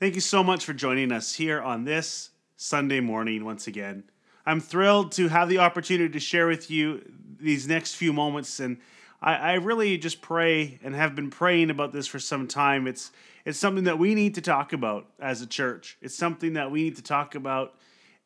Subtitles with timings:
[0.00, 4.04] Thank you so much for joining us here on this Sunday morning once again.
[4.46, 7.02] I'm thrilled to have the opportunity to share with you
[7.38, 8.78] these next few moments, and
[9.20, 12.86] I, I really just pray and have been praying about this for some time.
[12.86, 13.10] It's
[13.44, 15.98] it's something that we need to talk about as a church.
[16.00, 17.74] It's something that we need to talk about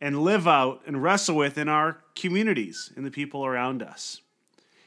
[0.00, 4.20] and live out and wrestle with in our communities and the people around us.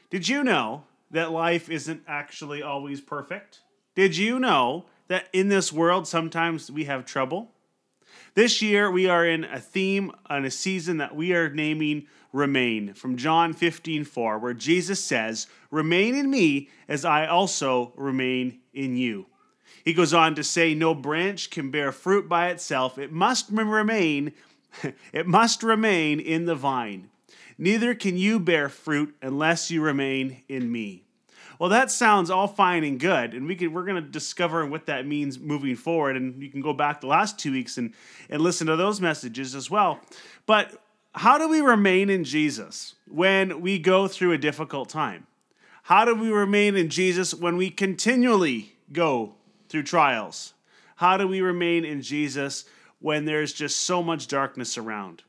[0.08, 3.60] Did you know that life isn't actually always perfect?
[3.94, 7.52] Did you know that in this world sometimes we have trouble?
[8.34, 12.92] This year we are in a theme on a season that we are naming Remain
[12.92, 18.98] from John 15 4, where Jesus says, Remain in me as I also remain in
[18.98, 19.26] you.
[19.82, 24.34] He goes on to say, No branch can bear fruit by itself, it must remain,
[25.12, 27.08] it must remain in the vine.
[27.56, 31.07] Neither can you bear fruit unless you remain in me.
[31.58, 34.86] Well, that sounds all fine and good, and we can we're going to discover what
[34.86, 36.16] that means moving forward.
[36.16, 37.94] And you can go back the last two weeks and
[38.30, 40.00] and listen to those messages as well.
[40.46, 40.80] But
[41.12, 45.26] how do we remain in Jesus when we go through a difficult time?
[45.82, 49.34] How do we remain in Jesus when we continually go
[49.68, 50.54] through trials?
[50.96, 52.66] How do we remain in Jesus
[53.00, 55.22] when there's just so much darkness around?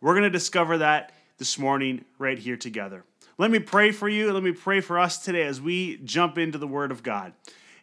[0.00, 3.04] We're going to discover that this morning right here together.
[3.42, 4.32] Let me pray for you.
[4.32, 7.32] Let me pray for us today as we jump into the Word of God.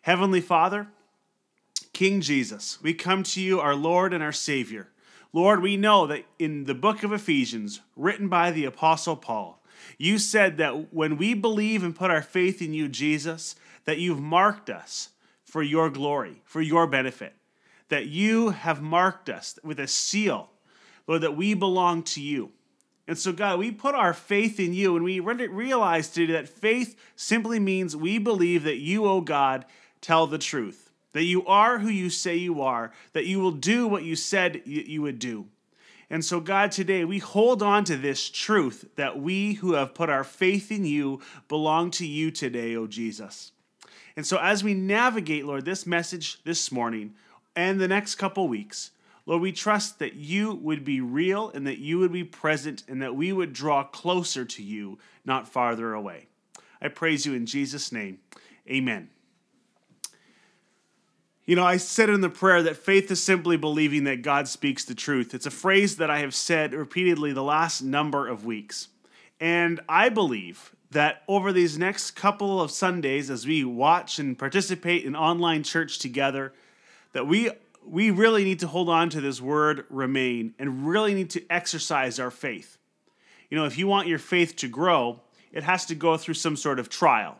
[0.03, 0.87] Heavenly Father,
[1.91, 4.87] King Jesus, we come to you, our Lord and our Savior.
[5.33, 9.61] Lord, we know that in the book of Ephesians, written by the Apostle Paul,
[9.97, 14.21] you said that when we believe and put our faith in you, Jesus, that you've
[14.21, 15.09] marked us
[15.43, 17.33] for your glory, for your benefit,
[17.89, 20.51] that you have marked us with a seal,
[21.05, 22.53] Lord, that we belong to you.
[23.09, 26.95] And so, God, we put our faith in you and we realize today that faith
[27.15, 29.65] simply means we believe that you, O oh God,
[29.99, 33.87] tell the truth, that you are who you say you are, that you will do
[33.87, 35.47] what you said you would do.
[36.11, 40.11] And so, God, today we hold on to this truth that we who have put
[40.11, 43.53] our faith in you belong to you today, O oh Jesus.
[44.15, 47.15] And so, as we navigate, Lord, this message this morning
[47.55, 48.91] and the next couple weeks,
[49.25, 53.01] Lord, we trust that you would be real and that you would be present and
[53.01, 56.27] that we would draw closer to you, not farther away.
[56.81, 58.19] I praise you in Jesus' name.
[58.69, 59.09] Amen.
[61.45, 64.85] You know, I said in the prayer that faith is simply believing that God speaks
[64.85, 65.33] the truth.
[65.33, 68.89] It's a phrase that I have said repeatedly the last number of weeks.
[69.39, 75.05] And I believe that over these next couple of Sundays, as we watch and participate
[75.05, 76.53] in online church together,
[77.13, 77.49] that we
[77.89, 82.19] we really need to hold on to this word remain and really need to exercise
[82.19, 82.77] our faith.
[83.49, 86.55] You know, if you want your faith to grow, it has to go through some
[86.55, 87.37] sort of trial,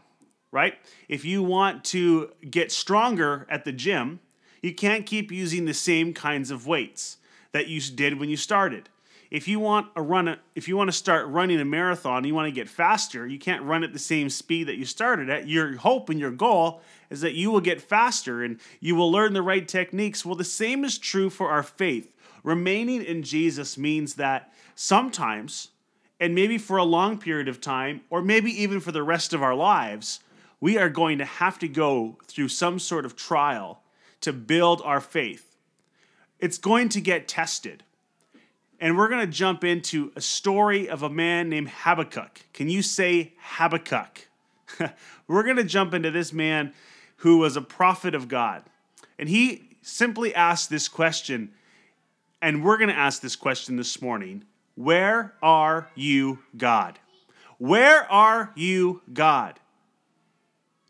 [0.52, 0.74] right?
[1.08, 4.20] If you want to get stronger at the gym,
[4.62, 7.18] you can't keep using the same kinds of weights
[7.52, 8.90] that you did when you started
[9.32, 12.48] if you want a run if you want to start running a marathon you want
[12.48, 15.48] to get faster you can't run at the same speed that you started at.
[15.48, 19.34] Your hope and your goal is that you will get faster and you will learn
[19.34, 20.26] the right techniques.
[20.26, 22.16] Well the same is true for our faith.
[22.44, 25.70] Remaining in jesus means that sometimes
[26.20, 29.44] and maybe for a long period of time or maybe even for the rest of
[29.44, 30.20] our lives
[30.62, 33.82] we are going to have to go through some sort of trial
[34.22, 35.56] to build our faith.
[36.40, 37.84] It's going to get tested
[38.80, 42.42] and we're going to jump into a story of a man named Habakkuk.
[42.54, 44.28] Can you say Habakkuk?
[45.28, 46.74] we're going to jump into this man
[47.18, 48.64] who was a prophet of God.
[49.18, 51.52] And he simply asked this question,
[52.42, 54.46] and we're going to ask this question this morning
[54.76, 57.00] Where are you, God?
[57.58, 59.60] Where are you, God?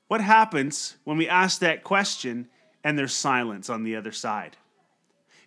[0.08, 2.48] What happens when we ask that question
[2.84, 4.58] and there's silence on the other side?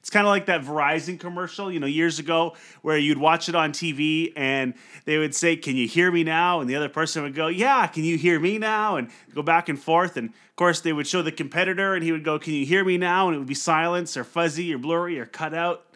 [0.03, 3.55] It's kind of like that Verizon commercial, you know, years ago where you'd watch it
[3.55, 4.75] on TV and
[5.05, 6.59] they would say, Can you hear me now?
[6.59, 8.97] And the other person would go, Yeah, can you hear me now?
[8.97, 10.17] And go back and forth.
[10.17, 12.85] And of course, they would show the competitor and he would go, Can you hear
[12.85, 13.29] me now?
[13.29, 15.87] And it would be silence or fuzzy or blurry or cut out.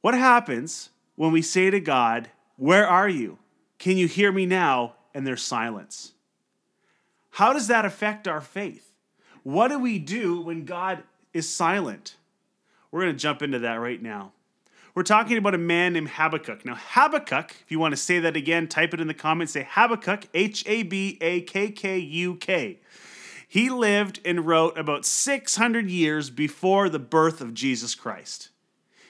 [0.00, 3.36] What happens when we say to God, Where are you?
[3.78, 4.94] Can you hear me now?
[5.12, 6.14] And there's silence.
[7.28, 8.90] How does that affect our faith?
[9.42, 11.02] What do we do when God
[11.34, 12.16] is silent?
[12.90, 14.32] We're going to jump into that right now.
[14.94, 16.64] We're talking about a man named Habakkuk.
[16.64, 19.52] Now, Habakkuk, if you want to say that again, type it in the comments.
[19.52, 22.80] Say Habakkuk, H A B A K K U K.
[23.46, 28.48] He lived and wrote about 600 years before the birth of Jesus Christ.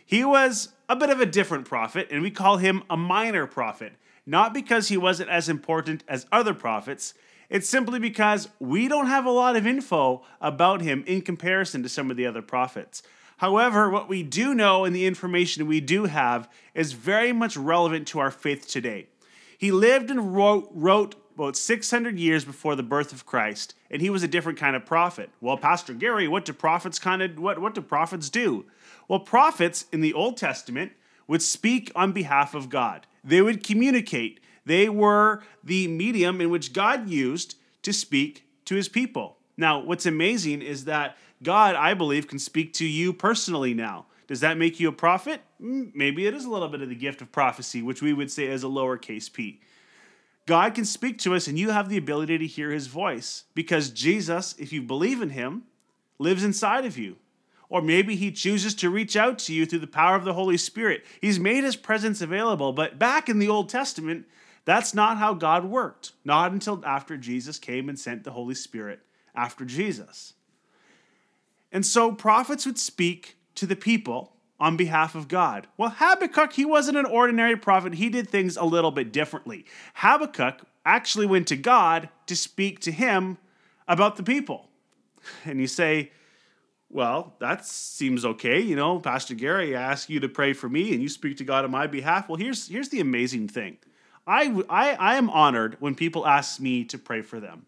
[0.05, 3.93] He was a bit of a different prophet, and we call him a minor prophet,
[4.27, 7.15] not because he wasn't as important as other prophets.
[7.49, 11.89] It's simply because we don't have a lot of info about him in comparison to
[11.89, 13.03] some of the other prophets.
[13.39, 18.09] However, what we do know and the information we do have is very much relevant
[18.09, 19.09] to our faith today.
[19.59, 24.09] He lived and wrote, wrote about 600 years before the birth of Christ, and he
[24.09, 25.29] was a different kind of prophet.
[25.41, 28.65] Well, Pastor Gary, what do prophets kind of what what do prophets do?
[29.07, 30.93] Well, prophets in the Old Testament
[31.29, 33.07] would speak on behalf of God.
[33.23, 34.41] They would communicate.
[34.65, 39.36] They were the medium in which God used to speak to his people.
[39.57, 44.07] Now, what's amazing is that God, I believe, can speak to you personally now.
[44.27, 45.41] Does that make you a prophet?
[45.63, 48.31] Mm, maybe it is a little bit of the gift of prophecy, which we would
[48.31, 49.61] say is a lowercase p.
[50.47, 53.91] God can speak to us, and you have the ability to hear his voice because
[53.91, 55.65] Jesus, if you believe in him,
[56.19, 57.17] lives inside of you.
[57.69, 60.57] Or maybe he chooses to reach out to you through the power of the Holy
[60.57, 61.05] Spirit.
[61.21, 64.27] He's made his presence available, but back in the Old Testament,
[64.65, 66.13] that's not how God worked.
[66.25, 69.01] Not until after Jesus came and sent the Holy Spirit
[69.37, 70.35] after Jesus.
[71.73, 75.67] And so prophets would speak to the people on behalf of God.
[75.77, 77.95] Well, Habakkuk, he wasn't an ordinary prophet.
[77.95, 79.67] He did things a little bit differently.
[79.95, 83.39] Habakkuk actually went to God to speak to him
[83.87, 84.69] about the people.
[85.45, 86.13] And you say,
[86.89, 88.61] well, that seems okay.
[88.61, 91.65] You know, Pastor Gary asked you to pray for me and you speak to God
[91.65, 92.29] on my behalf.
[92.29, 93.79] Well, here's, here's the amazing thing
[94.27, 97.67] I, I, I am honored when people ask me to pray for them.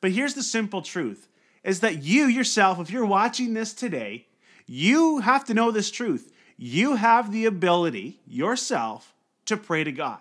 [0.00, 1.28] But here's the simple truth
[1.64, 4.26] is that you yourself, if you're watching this today,
[4.66, 6.32] you have to know this truth.
[6.56, 9.14] You have the ability yourself
[9.46, 10.18] to pray to God,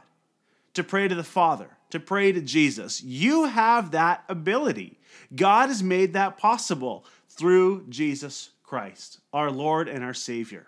[0.73, 3.03] to pray to the Father, to pray to Jesus.
[3.03, 4.99] You have that ability.
[5.35, 10.67] God has made that possible through Jesus Christ, our Lord and our Savior.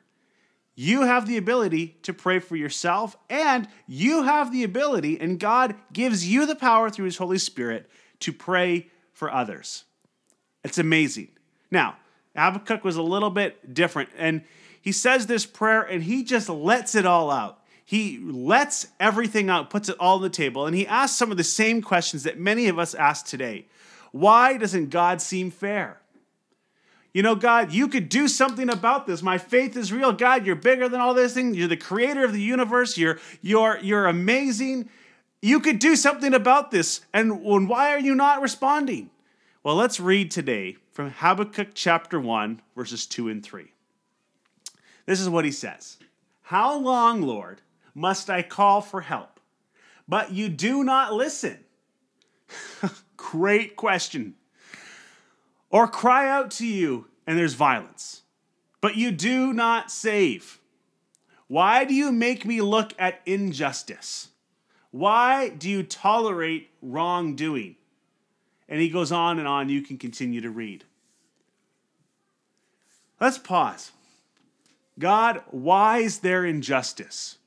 [0.75, 5.75] You have the ability to pray for yourself, and you have the ability, and God
[5.91, 7.89] gives you the power through His Holy Spirit
[8.21, 8.87] to pray
[9.19, 9.83] for others.
[10.63, 11.27] It's amazing.
[11.69, 11.97] Now,
[12.37, 14.43] Habakkuk was a little bit different, and
[14.81, 17.59] he says this prayer and he just lets it all out.
[17.83, 21.37] He lets everything out, puts it all on the table, and he asks some of
[21.37, 23.65] the same questions that many of us ask today.
[24.13, 25.99] Why doesn't God seem fair?
[27.13, 29.21] You know, God, you could do something about this.
[29.21, 30.13] My faith is real.
[30.13, 31.55] God, you're bigger than all this thing.
[31.55, 32.97] You're the creator of the universe.
[32.97, 34.89] You're you're you're amazing.
[35.41, 37.01] You could do something about this.
[37.13, 39.09] And why are you not responding?
[39.63, 43.71] Well, let's read today from Habakkuk chapter 1, verses 2 and 3.
[45.05, 45.97] This is what he says
[46.43, 47.61] How long, Lord,
[47.95, 49.39] must I call for help,
[50.07, 51.59] but you do not listen?
[53.17, 54.35] Great question.
[55.69, 58.23] Or cry out to you, and there's violence,
[58.81, 60.59] but you do not save.
[61.47, 64.29] Why do you make me look at injustice?
[64.91, 67.75] Why do you tolerate wrongdoing?
[68.67, 69.69] And he goes on and on.
[69.69, 70.83] You can continue to read.
[73.19, 73.91] Let's pause.
[74.97, 77.37] God, why is there injustice?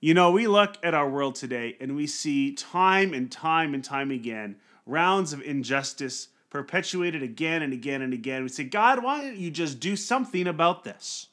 [0.00, 3.84] You know, we look at our world today and we see time and time and
[3.84, 4.56] time again
[4.86, 8.42] rounds of injustice perpetuated again and again and again.
[8.42, 11.28] We say, God, why don't you just do something about this?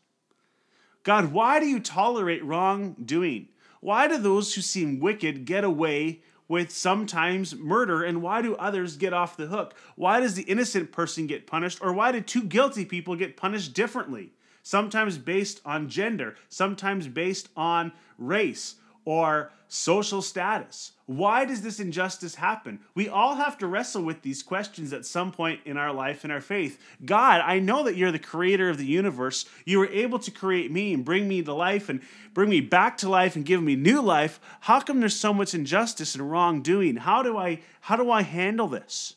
[1.03, 3.47] God, why do you tolerate wrongdoing?
[3.79, 8.95] Why do those who seem wicked get away with sometimes murder, and why do others
[8.95, 9.75] get off the hook?
[9.95, 13.73] Why does the innocent person get punished, or why do two guilty people get punished
[13.73, 14.31] differently?
[14.63, 18.75] Sometimes based on gender, sometimes based on race
[19.07, 20.91] or social status.
[21.05, 22.81] Why does this injustice happen?
[22.93, 26.33] We all have to wrestle with these questions at some point in our life and
[26.33, 26.77] our faith.
[27.05, 29.45] God, I know that you're the creator of the universe.
[29.63, 32.01] You were able to create me and bring me to life and
[32.33, 34.41] bring me back to life and give me new life.
[34.59, 36.97] How come there's so much injustice and wrongdoing?
[36.97, 39.15] How do I how do I handle this?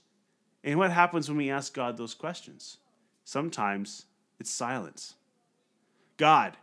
[0.62, 2.76] And what happens when we ask God those questions?
[3.25, 4.04] Sometimes
[4.38, 5.14] it's silence.
[6.16, 6.56] God,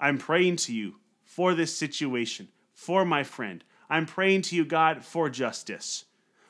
[0.00, 0.94] I'm praying to you
[1.32, 2.48] for this situation,
[2.82, 3.62] for my friend.
[3.88, 6.04] I'm praying to you, God, for justice.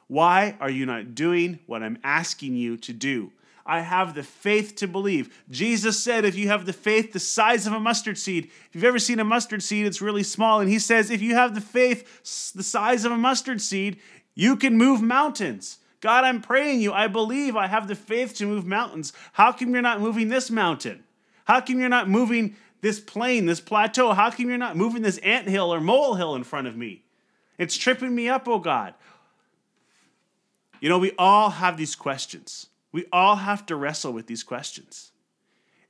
[0.09, 3.33] Why are you not doing what I'm asking you to do?
[3.65, 5.43] I have the faith to believe.
[5.51, 8.85] Jesus said, if you have the faith the size of a mustard seed, if you've
[8.85, 10.61] ever seen a mustard seed, it's really small.
[10.61, 13.99] And he says, if you have the faith the size of a mustard seed,
[14.35, 15.79] you can move mountains.
[16.01, 16.93] God, I'm praying you.
[16.93, 19.13] I believe I have the faith to move mountains.
[19.33, 21.05] How come you're not moving this mountain?
[21.45, 24.13] How come you're not moving this plain, this plateau?
[24.13, 27.05] How come you're not moving this ant hill or molehill in front of me?
[27.57, 28.95] It's tripping me up, oh God.
[30.81, 32.67] You know, we all have these questions.
[32.91, 35.13] We all have to wrestle with these questions.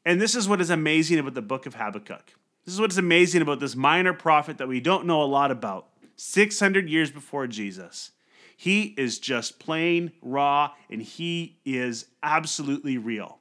[0.04, 2.34] And this is what is amazing about the book of Habakkuk.
[2.64, 5.50] This is what is amazing about this minor prophet that we don't know a lot
[5.50, 8.12] about, 600 years before Jesus.
[8.56, 13.38] He is just plain raw and he is absolutely real.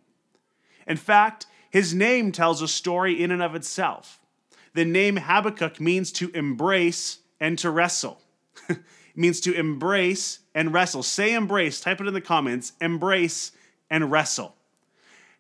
[0.88, 4.20] In fact, his name tells a story in and of itself.
[4.74, 8.22] The name Habakkuk means to embrace and to wrestle.
[8.70, 8.80] it
[9.16, 11.02] means to embrace and wrestle.
[11.02, 12.74] Say embrace, type it in the comments.
[12.82, 13.54] Embrace
[13.90, 14.56] and wrestle.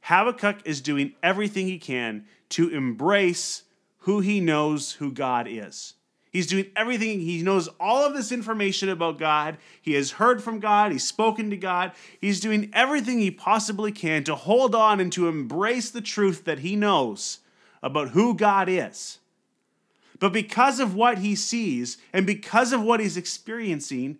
[0.01, 3.63] Habakkuk is doing everything he can to embrace
[3.99, 5.93] who he knows who God is.
[6.31, 7.19] He's doing everything.
[7.19, 9.57] He knows all of this information about God.
[9.81, 10.93] He has heard from God.
[10.93, 11.91] He's spoken to God.
[12.21, 16.59] He's doing everything he possibly can to hold on and to embrace the truth that
[16.59, 17.39] he knows
[17.83, 19.19] about who God is.
[20.19, 24.17] But because of what he sees and because of what he's experiencing,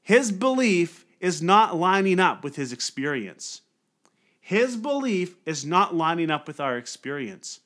[0.00, 3.62] his belief is not lining up with his experience.
[4.40, 7.60] His belief is not lining up with our experience.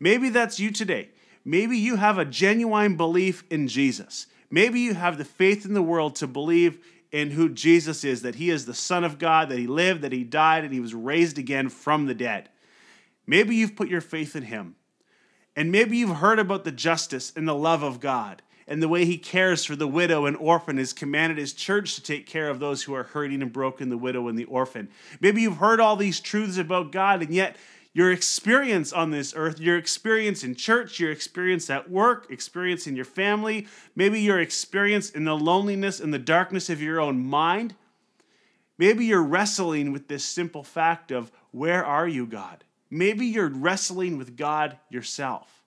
[0.00, 1.10] Maybe that's you today.
[1.44, 4.26] Maybe you have a genuine belief in Jesus.
[4.50, 8.36] Maybe you have the faith in the world to believe in who Jesus is, that
[8.36, 10.94] he is the Son of God, that he lived, that he died, and he was
[10.94, 12.48] raised again from the dead.
[13.26, 14.76] Maybe you've put your faith in him.
[15.56, 19.04] And maybe you've heard about the justice and the love of God and the way
[19.04, 22.60] he cares for the widow and orphan has commanded his church to take care of
[22.60, 24.88] those who are hurting and broken, the widow and the orphan.
[25.20, 27.56] Maybe you've heard all these truths about God, and yet
[27.92, 32.94] your experience on this earth, your experience in church, your experience at work, experience in
[32.94, 33.66] your family,
[33.96, 37.74] maybe your experience in the loneliness and the darkness of your own mind.
[38.78, 42.64] Maybe you're wrestling with this simple fact of where are you, God?
[42.90, 45.64] Maybe you're wrestling with God yourself.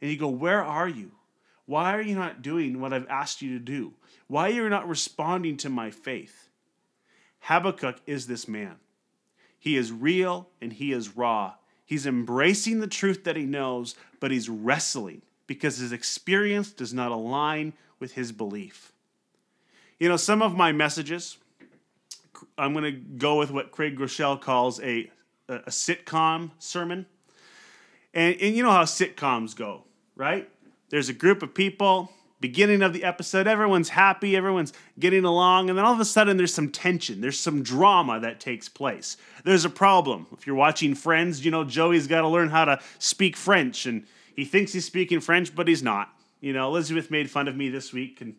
[0.00, 1.12] And you go, Where are you?
[1.66, 3.94] Why are you not doing what I've asked you to do?
[4.26, 6.48] Why are you not responding to my faith?
[7.40, 8.76] Habakkuk is this man.
[9.64, 11.54] He is real and he is raw.
[11.86, 17.10] He's embracing the truth that he knows, but he's wrestling because his experience does not
[17.10, 18.92] align with his belief.
[19.98, 21.38] You know, some of my messages,
[22.58, 25.10] I'm going to go with what Craig Groeschel calls a,
[25.48, 27.06] a, a sitcom sermon.
[28.12, 30.46] And, and you know how sitcoms go, right?
[30.90, 32.12] There's a group of people,
[32.44, 36.36] beginning of the episode, everyone's happy, everyone's getting along, and then all of a sudden
[36.36, 39.16] there's some tension, there's some drama that takes place.
[39.44, 40.26] There's a problem.
[40.30, 44.04] If you're watching Friends, you know Joey's got to learn how to speak French, and
[44.36, 46.10] he thinks he's speaking French, but he's not.
[46.42, 48.34] You know, Elizabeth made fun of me this week and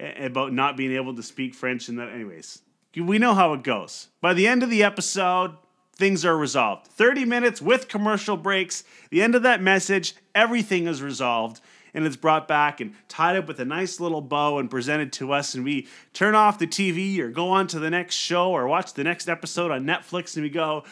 [0.00, 2.62] eh, about not being able to speak French, and that, anyways,
[2.96, 4.08] we know how it goes.
[4.22, 5.58] By the end of the episode,
[5.94, 6.86] things are resolved.
[6.86, 8.82] 30 minutes with commercial breaks.
[9.10, 11.60] The end of that message, everything is resolved
[11.94, 15.32] and it's brought back and tied up with a nice little bow and presented to
[15.32, 15.54] us.
[15.54, 18.94] And we turn off the TV or go on to the next show or watch
[18.94, 20.84] the next episode on Netflix and we go,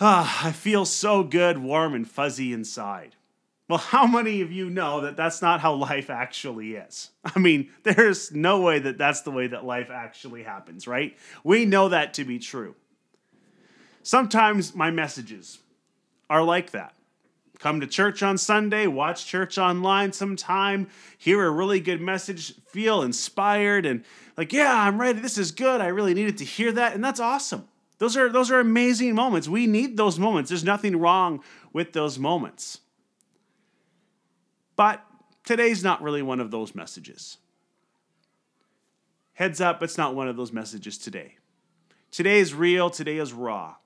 [0.00, 3.16] ah, I feel so good, warm, and fuzzy inside.
[3.68, 7.10] Well, how many of you know that that's not how life actually is?
[7.24, 11.16] I mean, there's no way that that's the way that life actually happens, right?
[11.42, 12.74] We know that to be true.
[14.02, 15.60] Sometimes my messages
[16.28, 16.93] are like that
[17.64, 23.00] come to church on Sunday, watch church online sometime, hear a really good message, feel
[23.00, 24.04] inspired and
[24.36, 25.20] like, yeah, I'm ready.
[25.20, 25.80] This is good.
[25.80, 26.94] I really needed to hear that.
[26.94, 27.66] And that's awesome.
[27.96, 29.48] Those are those are amazing moments.
[29.48, 30.50] We need those moments.
[30.50, 31.42] There's nothing wrong
[31.72, 32.80] with those moments.
[34.76, 35.02] But
[35.42, 37.38] today's not really one of those messages.
[39.32, 41.36] Heads up, it's not one of those messages today.
[42.10, 43.76] Today is real, today is raw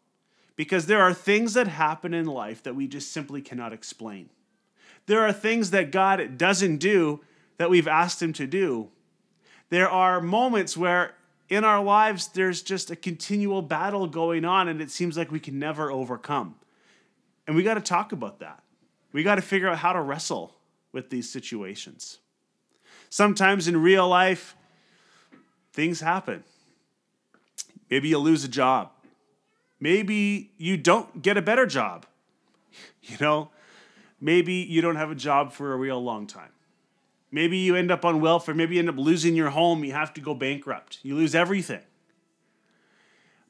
[0.58, 4.28] because there are things that happen in life that we just simply cannot explain.
[5.06, 7.20] There are things that God doesn't do
[7.58, 8.88] that we've asked Him to do.
[9.70, 11.14] There are moments where
[11.48, 15.38] in our lives there's just a continual battle going on and it seems like we
[15.38, 16.56] can never overcome.
[17.46, 18.60] And we got to talk about that.
[19.12, 20.56] We got to figure out how to wrestle
[20.90, 22.18] with these situations.
[23.10, 24.56] Sometimes in real life,
[25.72, 26.42] things happen.
[27.88, 28.90] Maybe you lose a job
[29.80, 32.06] maybe you don't get a better job.
[33.02, 33.50] You know,
[34.20, 36.50] maybe you don't have a job for a real long time.
[37.30, 38.54] Maybe you end up on welfare.
[38.54, 39.84] Maybe you end up losing your home.
[39.84, 40.98] You have to go bankrupt.
[41.02, 41.80] You lose everything.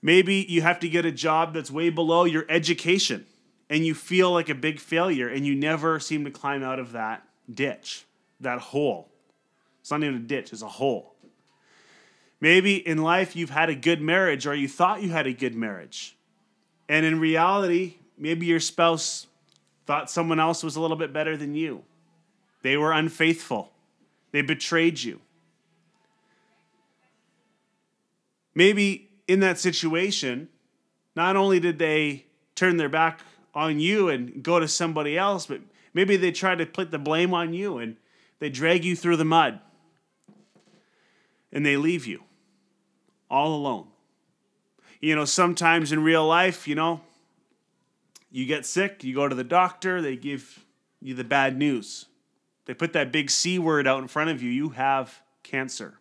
[0.00, 3.26] Maybe you have to get a job that's way below your education
[3.68, 6.92] and you feel like a big failure and you never seem to climb out of
[6.92, 8.04] that ditch,
[8.40, 9.10] that hole.
[9.80, 11.14] It's not even a ditch, it's a hole.
[12.40, 15.54] Maybe in life you've had a good marriage or you thought you had a good
[15.54, 16.16] marriage
[16.88, 19.26] and in reality, maybe your spouse
[19.86, 21.82] thought someone else was a little bit better than you.
[22.62, 23.72] They were unfaithful,
[24.32, 25.20] they betrayed you.
[28.54, 30.48] Maybe in that situation,
[31.14, 33.20] not only did they turn their back
[33.54, 35.60] on you and go to somebody else, but
[35.94, 37.96] maybe they try to put the blame on you and
[38.40, 39.60] they drag you through the mud
[41.52, 42.22] and they leave you.
[43.30, 43.86] all alone.
[45.00, 47.00] You know, sometimes in real life, you know,
[48.30, 50.64] you get sick, you go to the doctor, they give
[51.00, 52.06] you the bad news.
[52.66, 55.98] They put that big C word out in front of you, you have cancer.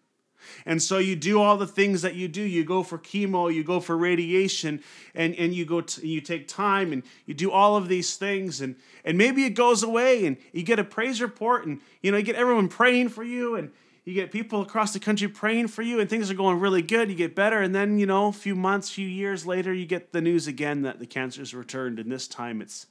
[0.66, 2.42] And so you do all the things that you do.
[2.42, 4.82] You go for chemo, you go for radiation,
[5.14, 8.62] and, and you go to, you take time and you do all of these things,
[8.62, 12.18] and, and maybe it goes away and you get a praise report, and you know,
[12.18, 13.72] you get everyone praying for you, and
[14.08, 17.10] you get people across the country praying for you, and things are going really good.
[17.10, 20.14] You get better, and then you know, a few months, few years later, you get
[20.14, 22.88] the news again that the cancer's returned, and this time it's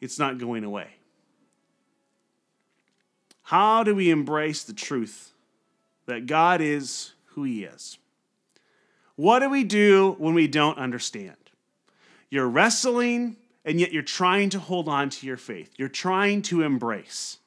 [0.00, 0.88] it's not going away.
[3.42, 5.32] How do we embrace the truth
[6.08, 7.98] that God is who He is.
[9.14, 11.36] What do we do when we don't understand?
[12.30, 15.70] You're wrestling, and yet you're trying to hold on to your faith.
[15.76, 17.38] You're trying to embrace.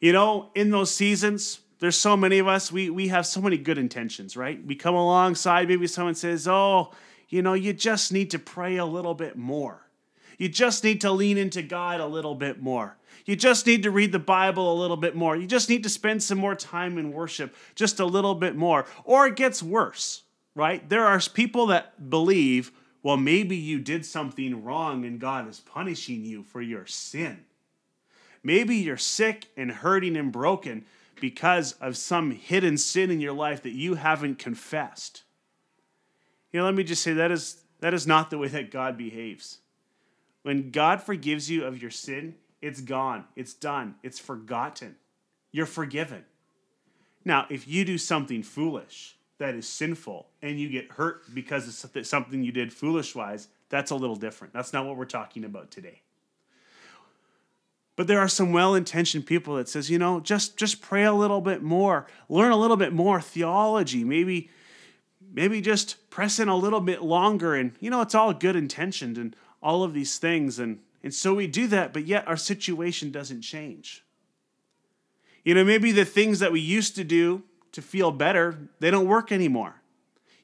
[0.00, 3.58] You know, in those seasons, there's so many of us, we, we have so many
[3.58, 4.64] good intentions, right?
[4.64, 6.92] We come alongside, maybe someone says, Oh,
[7.28, 9.86] you know, you just need to pray a little bit more.
[10.38, 12.96] You just need to lean into God a little bit more.
[13.26, 15.36] You just need to read the Bible a little bit more.
[15.36, 18.86] You just need to spend some more time in worship, just a little bit more.
[19.04, 20.22] Or it gets worse,
[20.54, 20.88] right?
[20.88, 26.24] There are people that believe, well, maybe you did something wrong and God is punishing
[26.24, 27.44] you for your sin.
[28.42, 30.84] Maybe you're sick and hurting and broken
[31.20, 35.22] because of some hidden sin in your life that you haven't confessed.
[36.52, 38.96] You know, let me just say that is that is not the way that God
[38.96, 39.58] behaves.
[40.42, 43.24] When God forgives you of your sin, it's gone.
[43.36, 43.96] It's done.
[44.02, 44.96] It's forgotten.
[45.52, 46.24] You're forgiven.
[47.24, 52.06] Now, if you do something foolish that is sinful and you get hurt because of
[52.06, 54.52] something you did foolish wise, that's a little different.
[54.52, 56.02] That's not what we're talking about today.
[58.00, 61.42] But there are some well-intentioned people that says, you know, just just pray a little
[61.42, 64.48] bit more, learn a little bit more theology, maybe
[65.30, 69.18] maybe just press in a little bit longer and you know, it's all good intentioned
[69.18, 73.10] and all of these things and and so we do that, but yet our situation
[73.10, 74.02] doesn't change.
[75.44, 79.08] You know, maybe the things that we used to do to feel better, they don't
[79.08, 79.74] work anymore.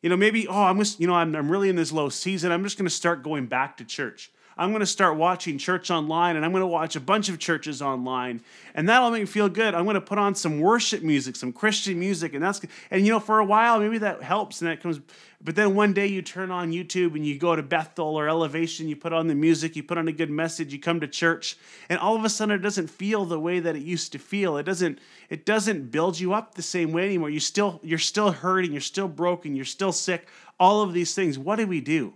[0.03, 2.53] You know, maybe, oh, I'm just, you know, I'm, I'm really in this low season.
[2.53, 4.31] I'm just going to start going back to church.
[4.59, 7.39] I'm going to start watching church online and I'm going to watch a bunch of
[7.39, 8.41] churches online
[8.75, 9.75] and that'll make me feel good.
[9.75, 13.13] I'm going to put on some worship music, some Christian music and that's and you
[13.13, 15.01] know for a while maybe that helps and that comes
[15.43, 18.89] but then one day you turn on YouTube and you go to Bethel or Elevation,
[18.89, 21.59] you put on the music, you put on a good message, you come to church
[21.91, 24.57] and all of a sudden it doesn't feel the way that it used to feel.
[24.57, 27.29] It doesn't it doesn't build you up the same way anymore.
[27.29, 30.29] You still you're still hurting, you're still broken, you're still sick.
[30.59, 31.39] All of these things.
[31.39, 32.15] What do we do?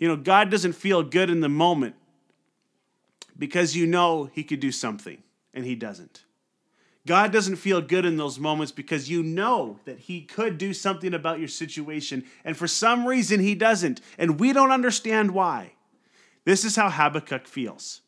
[0.00, 1.94] You know, God doesn't feel good in the moment
[3.38, 5.22] because you know He could do something
[5.54, 6.24] and He doesn't.
[7.06, 11.14] God doesn't feel good in those moments because you know that He could do something
[11.14, 15.74] about your situation, and for some reason He doesn't, and we don't understand why.
[16.44, 18.00] This is how Habakkuk feels.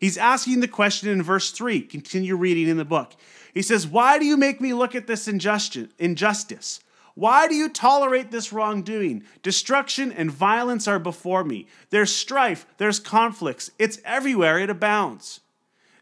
[0.00, 1.80] He's asking the question in verse 3.
[1.82, 3.14] Continue reading in the book.
[3.54, 6.80] He says, Why do you make me look at this injustice?
[7.16, 9.24] Why do you tolerate this wrongdoing?
[9.42, 11.66] Destruction and violence are before me.
[11.88, 13.70] There's strife, there's conflicts.
[13.78, 15.40] It's everywhere, it abounds.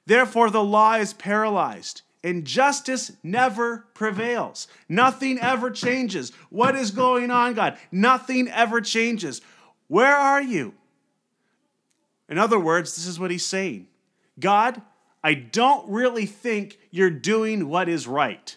[0.07, 4.67] Therefore, the law is paralyzed, and justice never prevails.
[4.89, 6.33] Nothing ever changes.
[6.51, 7.79] What is going on, God?
[7.93, 9.41] Nothing ever changes.
[9.87, 10.75] Where are you?
[12.29, 13.87] In other words, this is what he's saying
[14.41, 14.83] God,
[15.23, 18.57] I don't really think you're doing what is right.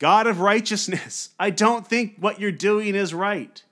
[0.00, 3.62] God of righteousness, I don't think what you're doing is right.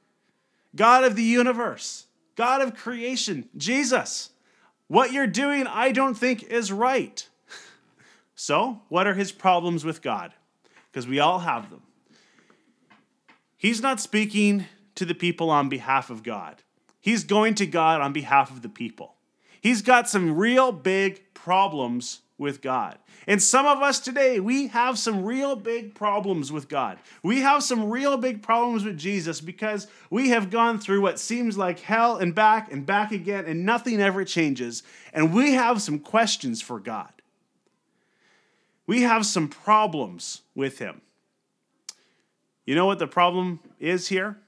[0.76, 4.30] God of the universe, God of creation, Jesus,
[4.86, 7.28] what you're doing I don't think is right.
[8.40, 10.32] So, what are his problems with God?
[10.92, 11.82] Because we all have them.
[13.56, 16.62] He's not speaking to the people on behalf of God,
[17.00, 19.16] he's going to God on behalf of the people.
[19.60, 22.96] He's got some real big problems with God.
[23.26, 26.98] And some of us today, we have some real big problems with God.
[27.22, 31.58] We have some real big problems with Jesus because we have gone through what seems
[31.58, 34.84] like hell and back and back again, and nothing ever changes.
[35.12, 37.12] And we have some questions for God.
[38.86, 41.02] We have some problems with Him.
[42.64, 44.38] You know what the problem is here?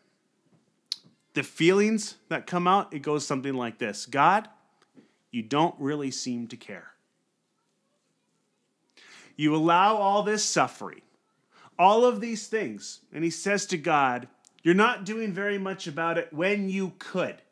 [1.35, 4.49] The feelings that come out, it goes something like this God,
[5.31, 6.90] you don't really seem to care.
[9.37, 11.03] You allow all this suffering,
[11.79, 13.01] all of these things.
[13.13, 14.29] And he says to God,
[14.63, 17.43] You're not doing very much about it when you could.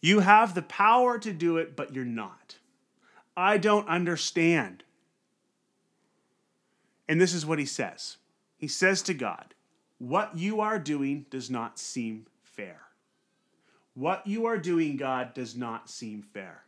[0.00, 2.56] You have the power to do it, but you're not.
[3.36, 4.84] I don't understand.
[7.08, 8.18] And this is what he says
[8.58, 9.54] he says to God,
[9.98, 12.80] What you are doing does not seem fair.
[13.94, 16.64] What you are doing, God, does not seem fair.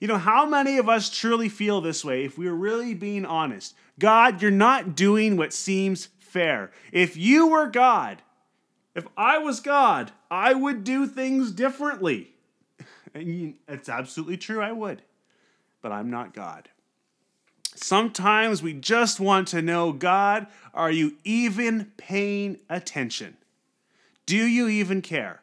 [0.00, 3.74] You know, how many of us truly feel this way if we're really being honest?
[3.98, 6.70] God, you're not doing what seems fair.
[6.92, 8.22] If you were God,
[8.94, 12.30] if I was God, I would do things differently.
[13.16, 15.00] And it's absolutely true, I would.
[15.80, 16.68] But I'm not God.
[17.76, 23.36] Sometimes we just want to know God, are you even paying attention?
[24.26, 25.42] Do you even care?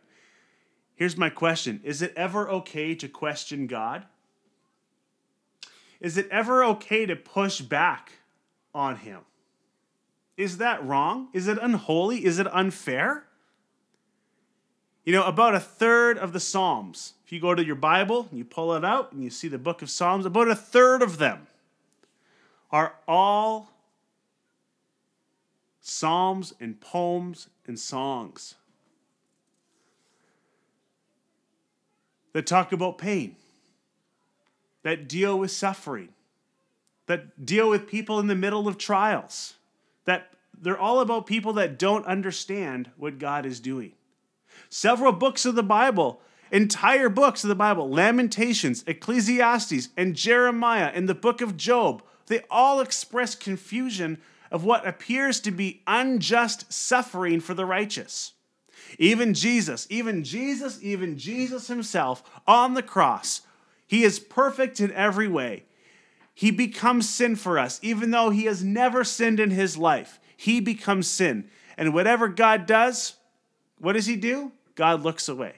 [0.95, 4.05] Here's my question Is it ever okay to question God?
[6.01, 8.13] Is it ever okay to push back
[8.73, 9.19] on Him?
[10.35, 11.29] Is that wrong?
[11.31, 12.25] Is it unholy?
[12.25, 13.25] Is it unfair?
[15.05, 18.37] You know, about a third of the Psalms, if you go to your Bible and
[18.37, 21.17] you pull it out and you see the book of Psalms, about a third of
[21.17, 21.47] them
[22.71, 23.71] are all
[25.81, 28.55] psalms and poems and songs
[32.33, 33.35] that talk about pain,
[34.83, 36.09] that deal with suffering,
[37.07, 39.55] that deal with people in the middle of trials,
[40.05, 43.93] that they're all about people that don't understand what God is doing.
[44.69, 51.09] Several books of the Bible, entire books of the Bible, Lamentations, Ecclesiastes, and Jeremiah, and
[51.09, 54.19] the book of Job, they all express confusion
[54.51, 58.33] of what appears to be unjust suffering for the righteous.
[58.99, 63.41] Even Jesus, even Jesus, even Jesus himself on the cross,
[63.91, 65.65] he is perfect in every way.
[66.33, 70.17] He becomes sin for us, even though he has never sinned in his life.
[70.37, 71.49] He becomes sin.
[71.77, 73.15] And whatever God does,
[73.79, 74.53] what does he do?
[74.75, 75.55] God looks away.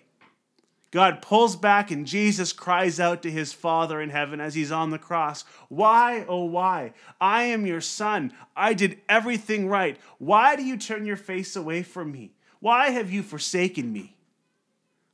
[0.90, 4.90] God pulls back and Jesus cries out to his Father in heaven as he's on
[4.90, 6.94] the cross Why, oh, why?
[7.22, 8.34] I am your son.
[8.56, 9.96] I did everything right.
[10.18, 12.32] Why do you turn your face away from me?
[12.60, 14.16] Why have you forsaken me?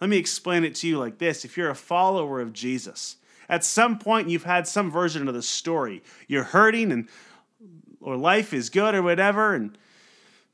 [0.02, 3.18] Let me explain it to you like this if you're a follower of Jesus,
[3.50, 6.04] at some point you've had some version of the story.
[6.28, 7.08] You're hurting and
[8.02, 9.78] or life is good or whatever, and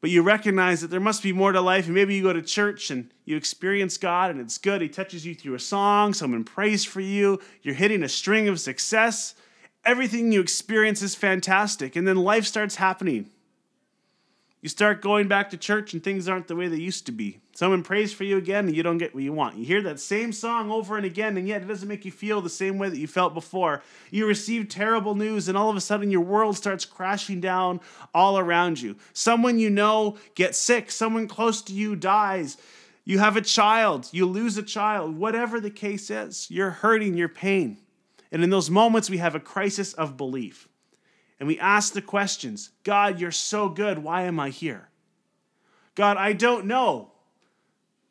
[0.02, 1.86] but you recognize that there must be more to life.
[1.86, 4.82] And maybe you go to church and you experience God and it's good.
[4.82, 8.60] He touches you through a song, someone prays for you, you're hitting a string of
[8.60, 9.34] success.
[9.84, 11.96] Everything you experience is fantastic.
[11.96, 13.30] And then life starts happening.
[14.66, 17.38] You start going back to church and things aren't the way they used to be.
[17.54, 19.58] Someone prays for you again and you don't get what you want.
[19.58, 22.42] You hear that same song over and again and yet it doesn't make you feel
[22.42, 23.84] the same way that you felt before.
[24.10, 27.80] You receive terrible news and all of a sudden your world starts crashing down
[28.12, 28.96] all around you.
[29.14, 32.58] Someone you know gets sick, someone close to you dies.
[33.04, 37.30] You have a child, you lose a child, whatever the case is, you're hurting, you're
[37.30, 37.78] pain.
[38.32, 40.68] And in those moments, we have a crisis of belief
[41.40, 44.00] and we ask the questions God, you're so good.
[44.00, 44.90] Why am I here?
[45.96, 47.12] God, I don't know,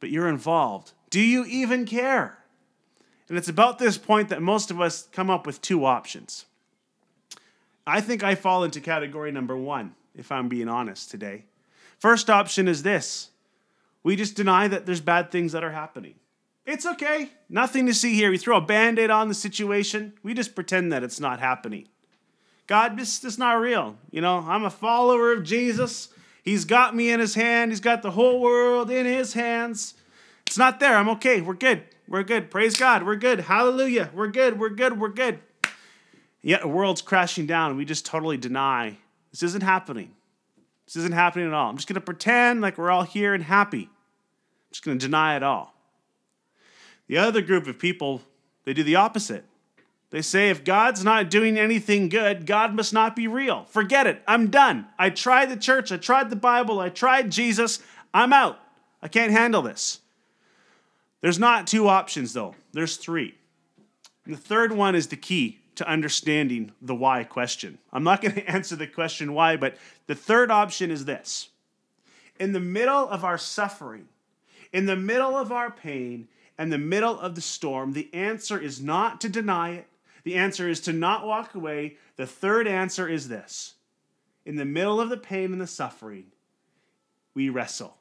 [0.00, 0.92] but you're involved.
[1.10, 2.38] Do you even care?
[3.28, 6.46] And it's about this point that most of us come up with two options.
[7.86, 11.44] I think I fall into category number one, if I'm being honest today.
[11.98, 13.30] First option is this
[14.02, 16.14] we just deny that there's bad things that are happening.
[16.66, 18.30] It's okay, nothing to see here.
[18.30, 21.88] We throw a band aid on the situation, we just pretend that it's not happening.
[22.66, 23.96] God, is not real.
[24.10, 26.08] You know, I'm a follower of Jesus.
[26.42, 27.70] He's got me in his hand.
[27.70, 29.94] He's got the whole world in his hands.
[30.46, 30.96] It's not there.
[30.96, 31.40] I'm okay.
[31.40, 31.82] We're good.
[32.06, 32.50] We're good.
[32.50, 33.02] Praise God.
[33.02, 33.40] We're good.
[33.40, 34.10] Hallelujah.
[34.14, 34.58] We're good.
[34.58, 34.98] We're good.
[34.98, 35.40] We're good.
[36.42, 38.98] Yet the world's crashing down and we just totally deny
[39.30, 40.12] this isn't happening.
[40.86, 41.70] This isn't happening at all.
[41.70, 43.84] I'm just going to pretend like we're all here and happy.
[43.84, 45.74] I'm just going to deny it all.
[47.06, 48.22] The other group of people,
[48.64, 49.44] they do the opposite.
[50.14, 53.64] They say if God's not doing anything good, God must not be real.
[53.64, 54.22] Forget it.
[54.28, 54.86] I'm done.
[54.96, 55.90] I tried the church.
[55.90, 56.78] I tried the Bible.
[56.78, 57.80] I tried Jesus.
[58.14, 58.60] I'm out.
[59.02, 59.98] I can't handle this.
[61.20, 63.34] There's not two options, though, there's three.
[64.24, 67.78] And the third one is the key to understanding the why question.
[67.92, 71.48] I'm not going to answer the question why, but the third option is this.
[72.38, 74.06] In the middle of our suffering,
[74.72, 78.80] in the middle of our pain, and the middle of the storm, the answer is
[78.80, 79.88] not to deny it,
[80.24, 81.96] the answer is to not walk away.
[82.16, 83.74] The third answer is this
[84.44, 86.26] in the middle of the pain and the suffering,
[87.34, 87.96] we wrestle.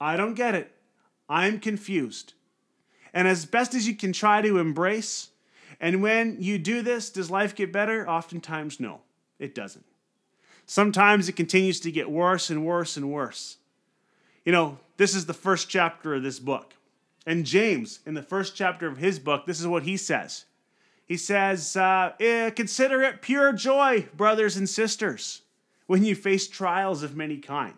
[0.00, 0.72] I don't get it.
[1.28, 2.34] I'm confused.
[3.12, 5.30] And as best as you can try to embrace,
[5.80, 8.08] and when you do this, does life get better?
[8.08, 9.00] Oftentimes, no,
[9.38, 9.86] it doesn't.
[10.66, 13.58] Sometimes it continues to get worse and worse and worse.
[14.44, 16.74] You know, this is the first chapter of this book.
[17.24, 20.44] And James, in the first chapter of his book, this is what he says
[21.06, 25.42] he says, uh, eh, Consider it pure joy, brothers and sisters,
[25.86, 27.76] when you face trials of many kinds.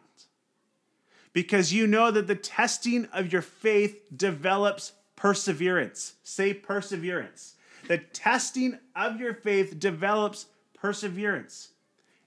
[1.35, 6.15] Because you know that the testing of your faith develops perseverance.
[6.25, 7.55] Say perseverance.
[7.87, 11.69] The testing of your faith develops perseverance.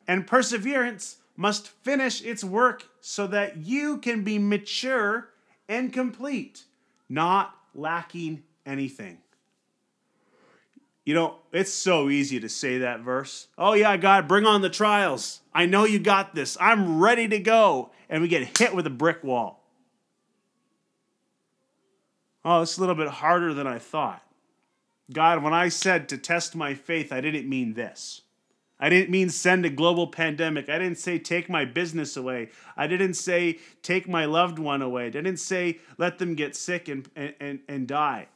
[0.07, 5.29] And perseverance must finish its work so that you can be mature
[5.67, 6.65] and complete,
[7.09, 9.20] not lacking anything.
[11.03, 13.47] You know, it's so easy to say that verse.
[13.57, 15.41] Oh, yeah, God, bring on the trials.
[15.53, 16.57] I know you got this.
[16.59, 17.91] I'm ready to go.
[18.09, 19.63] And we get hit with a brick wall.
[22.43, 24.23] Oh, it's a little bit harder than I thought.
[25.11, 28.21] God, when I said to test my faith, I didn't mean this.
[28.79, 30.67] I didn't mean send a global pandemic.
[30.67, 32.49] I didn't say take my business away.
[32.75, 35.05] I didn't say take my loved one away.
[35.05, 38.27] I didn't say let them get sick and, and, and die.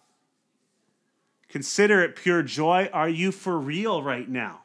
[1.49, 2.89] Consider it pure joy.
[2.91, 4.61] Are you for real right now?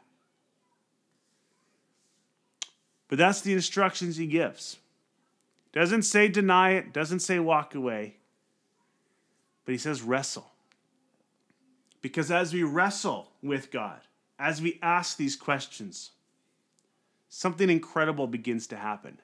[3.08, 4.78] But that's the instructions he gives.
[5.72, 8.16] Doesn't say deny it, doesn't say walk away,
[9.64, 10.50] but he says wrestle.
[12.02, 14.00] Because as we wrestle with God,
[14.38, 16.12] as we ask these questions,
[17.28, 19.18] something incredible begins to happen.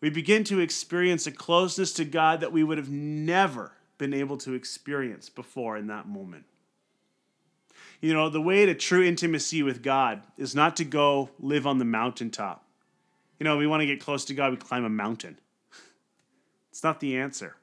[0.00, 4.36] We begin to experience a closeness to God that we would have never been able
[4.38, 6.44] to experience before in that moment.
[8.00, 11.78] You know, the way to true intimacy with God is not to go live on
[11.78, 12.64] the mountaintop.
[13.38, 15.38] You know, we want to get close to God, we climb a mountain.
[16.70, 17.54] It's not the answer.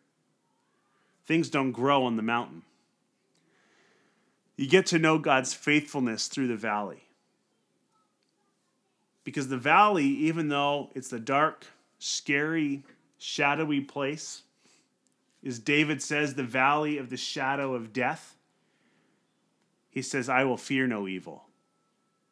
[1.26, 2.62] Things don't grow on the mountain.
[4.56, 7.04] You get to know God's faithfulness through the valley.
[9.24, 11.66] Because the valley, even though it's the dark,
[12.00, 12.84] scary,
[13.18, 14.44] shadowy place,
[15.44, 18.38] is David says, the valley of the shadow of death.
[19.90, 21.46] He says, I will fear no evil,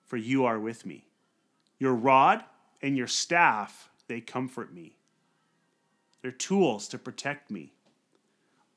[0.06, 1.08] for you are with me.
[1.78, 2.44] Your rod
[2.82, 4.98] and your staff, they comfort me.
[6.22, 7.74] They're tools to protect me.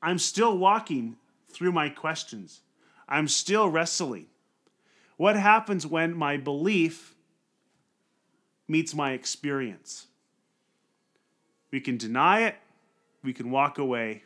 [0.01, 1.17] I'm still walking
[1.49, 2.61] through my questions.
[3.07, 4.27] I'm still wrestling.
[5.17, 7.15] What happens when my belief
[8.67, 10.07] meets my experience?
[11.71, 12.55] We can deny it,
[13.23, 14.23] we can walk away,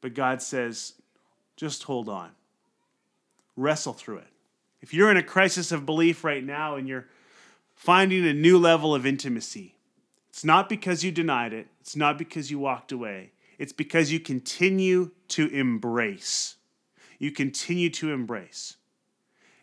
[0.00, 0.94] but God says,
[1.56, 2.30] just hold on,
[3.56, 4.28] wrestle through it.
[4.80, 7.06] If you're in a crisis of belief right now and you're
[7.74, 9.74] finding a new level of intimacy,
[10.30, 14.20] it's not because you denied it, it's not because you walked away, it's because you
[14.20, 16.56] continue to embrace
[17.18, 18.76] you continue to embrace.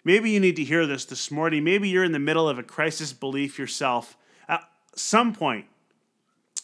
[0.03, 1.63] Maybe you need to hear this this morning.
[1.63, 4.17] Maybe you're in the middle of a crisis belief yourself.
[4.47, 5.65] At some point,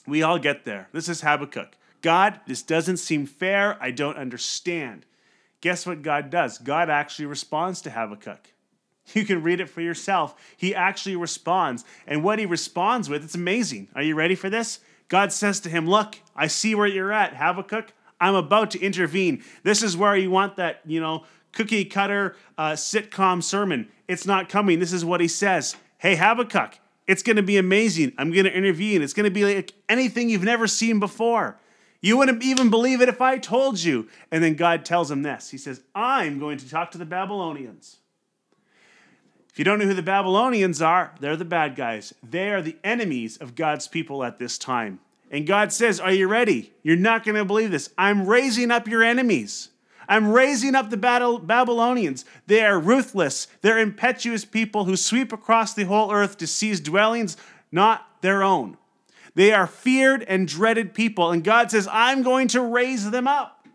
[0.07, 0.89] we all get there.
[0.91, 1.75] This is Habakkuk.
[2.01, 3.77] God, this doesn't seem fair.
[3.81, 5.05] I don't understand.
[5.61, 6.57] Guess what God does?
[6.57, 8.53] God actually responds to Habakkuk.
[9.13, 10.35] You can read it for yourself.
[10.55, 11.83] He actually responds.
[12.07, 13.89] And what he responds with, it's amazing.
[13.95, 14.79] Are you ready for this?
[15.09, 17.93] God says to him, Look, I see where you're at, Habakkuk.
[18.21, 19.43] I'm about to intervene.
[19.63, 23.89] This is where you want that, you know, cookie cutter uh, sitcom sermon.
[24.07, 24.79] It's not coming.
[24.79, 25.75] This is what he says.
[25.97, 26.79] Hey, Habakkuk,
[27.11, 28.13] it's going to be amazing.
[28.17, 29.01] I'm going to intervene.
[29.01, 31.57] It's going to be like anything you've never seen before.
[31.99, 34.07] You wouldn't even believe it if I told you.
[34.31, 37.97] And then God tells him this He says, I'm going to talk to the Babylonians.
[39.49, 42.13] If you don't know who the Babylonians are, they're the bad guys.
[42.23, 45.01] They are the enemies of God's people at this time.
[45.29, 46.71] And God says, Are you ready?
[46.81, 47.89] You're not going to believe this.
[47.97, 49.67] I'm raising up your enemies.
[50.11, 52.25] I'm raising up the Babylonians.
[52.45, 53.47] They are ruthless.
[53.61, 57.37] They're impetuous people who sweep across the whole earth to seize dwellings
[57.71, 58.75] not their own.
[59.35, 61.31] They are feared and dreaded people.
[61.31, 63.65] And God says, I'm going to raise them up.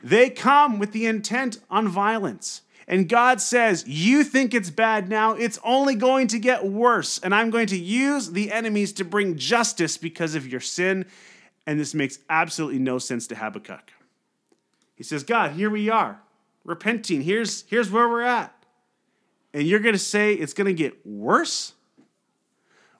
[0.00, 2.62] They come with the intent on violence.
[2.86, 7.18] And God says, You think it's bad now, it's only going to get worse.
[7.18, 11.06] And I'm going to use the enemies to bring justice because of your sin.
[11.66, 13.90] And this makes absolutely no sense to Habakkuk.
[14.94, 16.20] He says, God, here we are,
[16.64, 17.22] repenting.
[17.22, 18.54] Here's, here's where we're at.
[19.52, 21.72] And you're going to say it's going to get worse?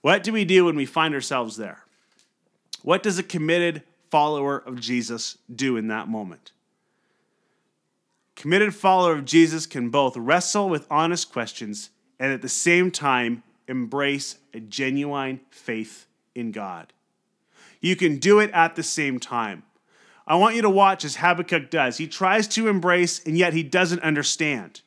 [0.02, 1.84] What do we do when we find ourselves there?
[2.82, 6.52] What does a committed follower of Jesus do in that moment?
[8.36, 13.42] Committed follower of Jesus can both wrestle with honest questions and at the same time
[13.68, 16.92] embrace a genuine faith in God.
[17.80, 19.62] You can do it at the same time.
[20.26, 21.98] I want you to watch as Habakkuk does.
[21.98, 24.80] He tries to embrace and yet he doesn't understand.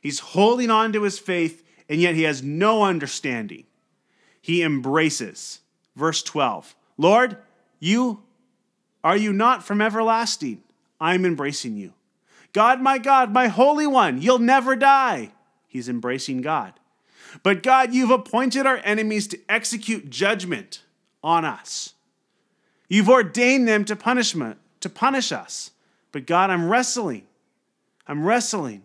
[0.00, 3.64] He's holding on to his faith and yet he has no understanding.
[4.40, 5.60] He embraces.
[5.94, 7.36] Verse 12 Lord,
[7.80, 8.22] you
[9.04, 10.62] are you not from everlasting?
[11.00, 11.92] I'm embracing you.
[12.52, 15.32] God, my God, my Holy One, you'll never die.
[15.66, 16.74] He's embracing God.
[17.42, 20.82] But God, you've appointed our enemies to execute judgment
[21.22, 21.94] on us.
[22.88, 25.72] You've ordained them to punishment, to punish us.
[26.12, 27.26] But God, I'm wrestling.
[28.06, 28.82] I'm wrestling.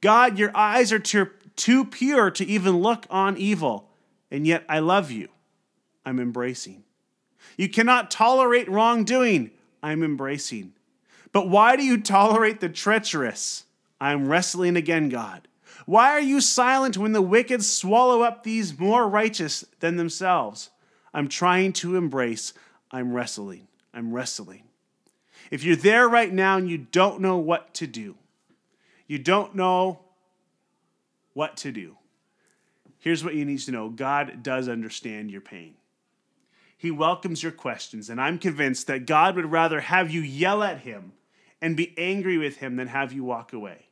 [0.00, 3.88] God, your eyes are too, too pure to even look on evil,
[4.30, 5.28] and yet I love you.
[6.04, 6.84] I'm embracing.
[7.56, 9.50] You cannot tolerate wrongdoing.
[9.82, 10.72] I'm embracing.
[11.32, 13.64] But why do you tolerate the treacherous?
[14.00, 15.48] I'm wrestling again, God.
[15.86, 20.70] Why are you silent when the wicked swallow up these more righteous than themselves?
[21.14, 22.52] I'm trying to embrace.
[22.90, 23.68] I'm wrestling.
[23.94, 24.65] I'm wrestling.
[25.50, 28.16] If you're there right now and you don't know what to do,
[29.06, 30.00] you don't know
[31.34, 31.96] what to do,
[32.98, 35.74] here's what you need to know God does understand your pain.
[36.76, 40.80] He welcomes your questions, and I'm convinced that God would rather have you yell at
[40.80, 41.12] Him
[41.62, 43.86] and be angry with Him than have you walk away.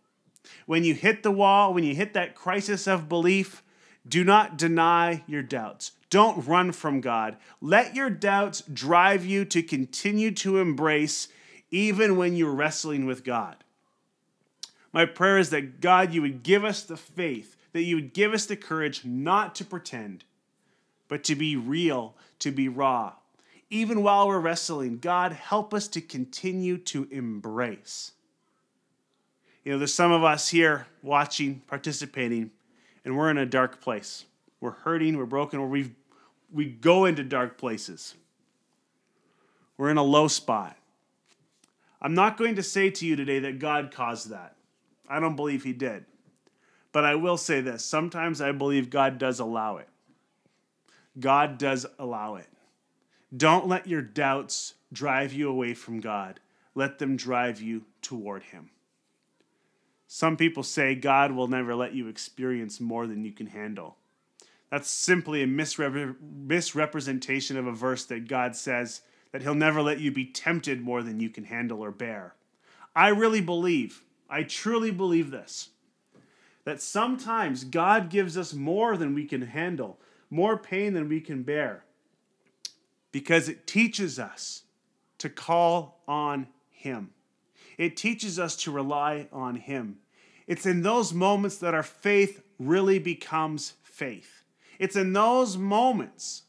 [0.67, 3.63] When you hit the wall, when you hit that crisis of belief,
[4.07, 5.93] do not deny your doubts.
[6.11, 7.37] Don't run from God.
[7.61, 11.29] Let your doubts drive you to continue to embrace
[11.75, 13.57] even when you're wrestling with God.
[14.93, 18.33] My prayer is that God, you would give us the faith, that you would give
[18.33, 20.23] us the courage not to pretend,
[21.09, 23.15] but to be real, to be raw.
[23.71, 28.13] Even while we're wrestling, God, help us to continue to embrace.
[29.65, 32.53] You know, there's some of us here watching, participating,
[33.05, 34.27] and we're in a dark place.
[34.61, 35.91] We're hurting, we're broken, or we
[36.53, 38.15] we go into dark places.
[39.77, 40.77] We're in a low spot.
[42.05, 44.57] I'm not going to say to you today that God caused that.
[45.09, 46.05] I don't believe He did.
[46.93, 49.89] But I will say this sometimes I believe God does allow it.
[51.19, 52.49] God does allow it.
[53.35, 56.41] Don't let your doubts drive you away from God,
[56.75, 58.69] let them drive you toward Him.
[60.07, 63.97] Some people say God will never let you experience more than you can handle.
[64.71, 69.01] That's simply a misrep- misrepresentation of a verse that God says
[69.35, 72.37] that He'll never let you be tempted more than you can handle or bear.
[72.95, 75.71] I really believe, I truly believe this,
[76.63, 79.99] that sometimes God gives us more than we can handle,
[80.31, 81.83] more pain than we can bear,
[83.11, 84.63] because it teaches us
[85.19, 87.11] to call on Him.
[87.77, 89.97] It teaches us to rely on Him.
[90.47, 94.45] It's in those moments that our faith really becomes faith.
[94.79, 96.45] It's in those moments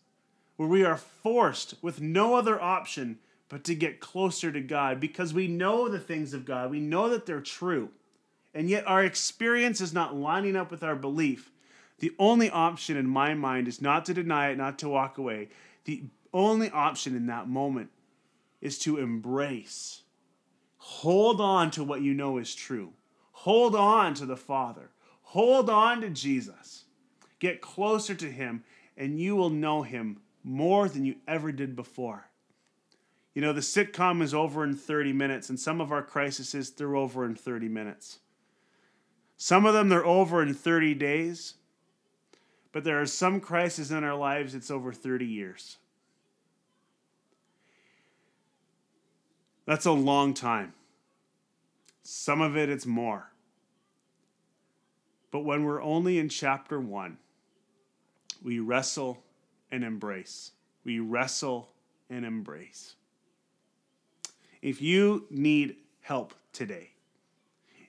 [0.55, 5.33] where we are forced with no other option but to get closer to God because
[5.33, 6.71] we know the things of God.
[6.71, 7.89] We know that they're true.
[8.53, 11.51] And yet our experience is not lining up with our belief.
[11.99, 15.49] The only option in my mind is not to deny it, not to walk away.
[15.83, 17.89] The only option in that moment
[18.61, 20.01] is to embrace.
[20.77, 22.93] Hold on to what you know is true.
[23.31, 24.89] Hold on to the Father.
[25.21, 26.85] Hold on to Jesus.
[27.39, 28.63] Get closer to Him,
[28.97, 32.29] and you will know Him more than you ever did before.
[33.33, 36.95] You know, the sitcom is over in 30 minutes, and some of our crises, they're
[36.95, 38.19] over in 30 minutes.
[39.37, 41.55] Some of them, they're over in 30 days,
[42.71, 45.77] but there are some crises in our lives, it's over 30 years.
[49.65, 50.73] That's a long time.
[52.03, 53.31] Some of it, it's more.
[55.31, 57.17] But when we're only in chapter one,
[58.43, 59.24] we wrestle
[59.71, 60.51] and embrace.
[60.83, 61.69] We wrestle
[62.09, 62.95] and embrace.
[64.61, 66.91] If you need help today,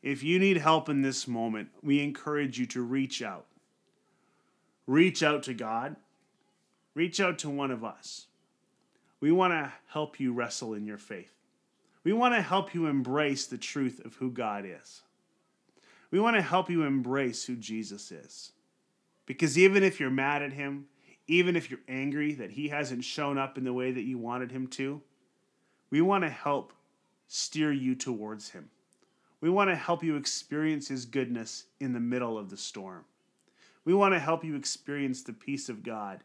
[0.03, 3.47] if you need help in this moment, we encourage you to reach out.
[4.87, 5.97] Reach out to God.
[6.95, 8.27] Reach out to one of us.
[9.21, 11.33] We want to help you wrestle in your faith.
[12.05, 15.03] We want to help you embrace the truth of who God is.
[16.11, 18.53] We want to help you embrace who Jesus is.
[19.27, 20.87] Because even if you're mad at him,
[21.29, 24.53] even if you're angry that he hasn't shown up in the way that you wanted
[24.53, 25.01] him to,
[25.91, 26.73] we want to help
[27.29, 28.71] steer you towards him.
[29.41, 33.05] We want to help you experience his goodness in the middle of the storm.
[33.85, 36.24] We want to help you experience the peace of God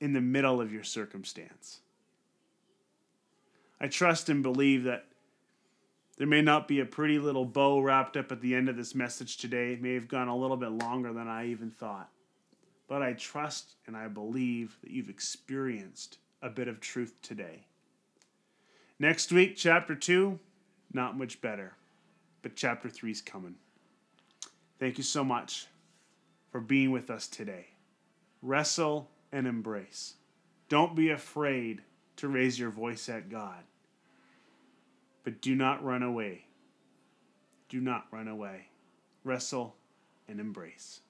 [0.00, 1.80] in the middle of your circumstance.
[3.80, 5.06] I trust and believe that
[6.16, 8.94] there may not be a pretty little bow wrapped up at the end of this
[8.94, 9.72] message today.
[9.72, 12.08] It may have gone a little bit longer than I even thought.
[12.86, 17.66] But I trust and I believe that you've experienced a bit of truth today.
[18.98, 20.38] Next week, chapter 2,
[20.92, 21.74] not much better,
[22.42, 23.56] but chapter 3 is coming.
[24.78, 25.66] Thank you so much
[26.52, 27.68] for being with us today.
[28.42, 30.14] Wrestle and embrace.
[30.68, 31.82] Don't be afraid
[32.16, 33.64] to raise your voice at God,
[35.24, 36.46] but do not run away.
[37.68, 38.68] Do not run away.
[39.24, 39.74] Wrestle
[40.28, 41.00] and embrace.